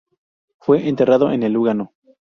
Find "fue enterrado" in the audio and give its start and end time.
0.57-1.29